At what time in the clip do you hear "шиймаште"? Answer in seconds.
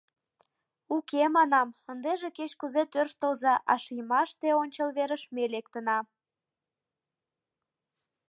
3.83-4.49